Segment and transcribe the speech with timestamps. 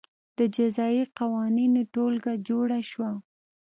[0.37, 3.11] د جزايي قوانینو ټولګه جوړه شوه.